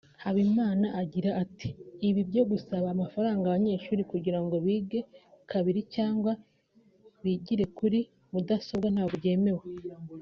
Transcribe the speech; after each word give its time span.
Habimana 0.23 0.87
agira 1.01 1.29
ati 1.43 1.69
”Ibi 2.07 2.21
byo 2.29 2.43
gusaba 2.51 2.87
amafaranga 2.95 3.43
abanyeshuri 3.45 4.01
kugira 4.11 4.39
ngo 4.43 4.55
bige 4.65 4.99
kabiri 5.51 5.81
cyangwa 5.95 6.31
bigire 7.23 7.65
kuri 7.77 7.99
mudasobwa 8.31 8.87
ntabwo 8.93 9.15
byemewe 9.21 9.63